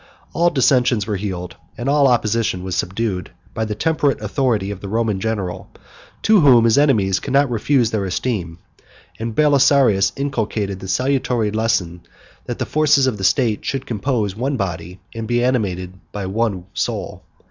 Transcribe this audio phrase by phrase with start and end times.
[0.33, 4.87] All dissensions were healed, and all opposition was subdued, by the temperate authority of the
[4.87, 5.69] Roman general,
[6.23, 8.57] to whom his enemies could not refuse their esteem;
[9.19, 12.01] and Belisarius inculcated the salutary lesson
[12.47, 16.65] that the forces of the state should compose one body, and be animated by one
[16.73, 17.21] soul.